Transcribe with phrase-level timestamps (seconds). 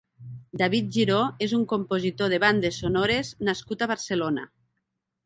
[0.59, 4.47] David Giró és un compositor de bandes sonores nascut a Barcelona.